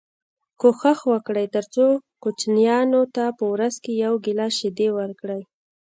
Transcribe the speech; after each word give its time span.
کوښښ 0.59 0.99
وکړئ 1.11 1.45
تر 1.55 1.65
څو 1.73 1.85
کوچنیانو 2.23 3.01
ته 3.15 3.25
په 3.37 3.43
ورځ 3.53 3.73
کي 3.83 3.91
یو 4.05 4.13
ګیلاس 4.25 4.53
شیدې 4.59 4.89
ورکړی 4.99 5.41